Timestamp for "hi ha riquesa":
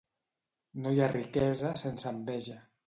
0.95-1.77